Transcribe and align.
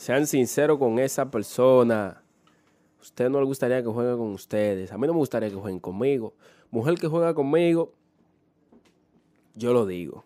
Sean 0.00 0.26
sinceros 0.26 0.78
con 0.78 0.98
esa 0.98 1.30
persona. 1.30 2.22
Usted 3.02 3.28
no 3.28 3.38
le 3.38 3.44
gustaría 3.44 3.82
que 3.82 3.88
juegue 3.90 4.16
con 4.16 4.32
ustedes. 4.32 4.90
A 4.92 4.96
mí 4.96 5.06
no 5.06 5.12
me 5.12 5.18
gustaría 5.18 5.50
que 5.50 5.56
jueguen 5.56 5.78
conmigo. 5.78 6.32
Mujer 6.70 6.94
que 6.94 7.06
juega 7.06 7.34
conmigo, 7.34 7.92
yo 9.54 9.74
lo 9.74 9.84
digo. 9.84 10.24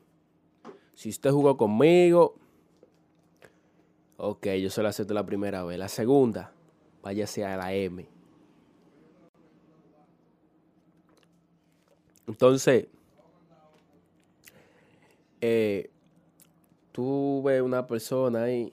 Si 0.95 1.09
usted 1.09 1.33
jugó 1.33 1.57
conmigo, 1.57 2.37
ok, 4.17 4.47
yo 4.63 4.71
se 4.71 4.81
lo 4.81 4.87
acepto 4.87 5.13
la 5.13 5.27
primera 5.27 5.65
vez. 5.65 5.77
La 5.77 5.89
segunda, 5.89 6.53
váyase 7.03 7.45
a 7.45 7.57
la 7.57 7.75
M. 7.75 8.07
Entonces, 12.29 12.87
eh, 15.41 15.91
tú 16.93 17.43
una 17.43 17.89
persona 17.89 18.45
ahí 18.45 18.73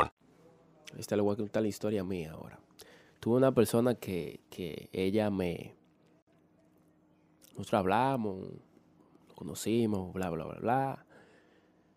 Esta 0.97 1.15
le 1.15 1.21
voy 1.21 1.33
a 1.33 1.37
contar 1.37 1.61
la 1.61 1.69
historia 1.69 2.03
mía 2.03 2.31
ahora. 2.33 2.59
Tuve 3.19 3.37
una 3.37 3.51
persona 3.51 3.95
que, 3.95 4.41
que 4.49 4.89
ella 4.91 5.29
me... 5.29 5.75
Nosotros 7.57 7.79
hablamos, 7.79 8.47
conocimos, 9.35 10.13
bla, 10.13 10.29
bla, 10.29 10.45
bla, 10.45 10.59
bla. 10.59 11.05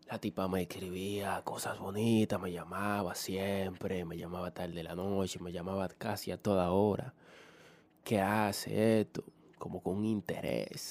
La 0.07 0.19
tipa 0.19 0.49
me 0.49 0.63
escribía 0.63 1.41
cosas 1.43 1.79
bonitas, 1.79 2.41
me 2.41 2.53
llamaba 2.53 3.15
siempre, 3.15 4.05
me 4.05 4.19
llamaba 4.19 4.53
tarde 4.53 4.75
de 4.75 4.83
la 4.83 4.95
noche, 4.95 5.39
me 5.41 5.51
llamaba 5.51 5.89
casi 5.89 6.31
a 6.31 6.37
toda 6.37 6.71
hora. 6.73 7.15
¿Qué 8.03 8.21
hace 8.21 9.01
esto? 9.01 9.25
Como 9.59 9.83
con 9.83 10.05
interés. 10.05 10.91